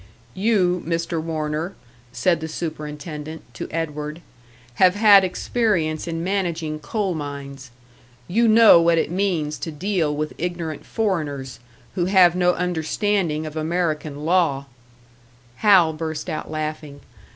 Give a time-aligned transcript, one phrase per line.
[0.33, 1.21] "You, Mr.
[1.21, 1.75] Warner,"
[2.11, 4.23] said the superintendent, to Edward,
[4.81, 7.69] "have had experience in managing coal mines.
[8.27, 11.59] You know what it means to deal with ignorant foreigners,
[11.93, 14.65] who have no understanding of American law"
[15.57, 17.01] Hal burst out laughing.